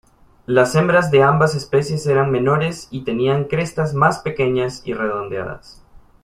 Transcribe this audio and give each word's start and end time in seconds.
Las 0.47 0.73
hembras 0.73 1.11
de 1.11 1.21
ambas 1.21 1.53
especies 1.53 2.07
era 2.07 2.23
menores 2.23 2.87
y 2.89 3.03
tenían 3.03 3.43
crestas 3.45 3.93
más 3.93 4.17
pequeñas 4.17 4.81
y 4.83 4.93
redondeadas. 4.95 5.83